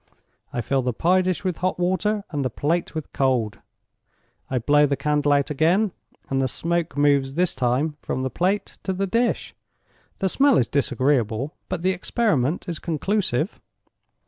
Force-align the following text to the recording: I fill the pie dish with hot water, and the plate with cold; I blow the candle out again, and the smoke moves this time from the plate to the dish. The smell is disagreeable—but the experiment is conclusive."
I 0.51 0.61
fill 0.61 0.81
the 0.81 0.93
pie 0.93 1.21
dish 1.21 1.43
with 1.43 1.57
hot 1.59 1.77
water, 1.77 2.23
and 2.31 2.43
the 2.43 2.49
plate 2.49 2.95
with 2.95 3.13
cold; 3.13 3.59
I 4.49 4.57
blow 4.57 4.87
the 4.87 4.97
candle 4.97 5.31
out 5.31 5.51
again, 5.51 5.91
and 6.27 6.41
the 6.41 6.47
smoke 6.47 6.97
moves 6.97 7.35
this 7.35 7.53
time 7.53 7.97
from 7.99 8.23
the 8.23 8.31
plate 8.31 8.79
to 8.81 8.93
the 8.93 9.05
dish. 9.05 9.53
The 10.17 10.27
smell 10.27 10.57
is 10.57 10.67
disagreeable—but 10.67 11.83
the 11.83 11.91
experiment 11.91 12.67
is 12.67 12.79
conclusive." 12.79 13.59